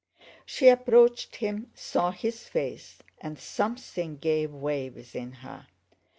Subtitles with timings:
[0.47, 5.67] She approached him, saw his face, and something gave way within her.